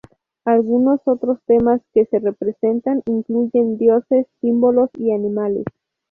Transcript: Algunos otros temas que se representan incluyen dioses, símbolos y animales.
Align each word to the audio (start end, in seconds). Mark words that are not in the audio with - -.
Algunos 0.45 0.99
otros 1.07 1.37
temas 1.45 1.79
que 1.93 2.05
se 2.07 2.17
representan 2.17 3.03
incluyen 3.05 3.77
dioses, 3.77 4.25
símbolos 4.41 4.89
y 4.97 5.11
animales. 5.11 5.63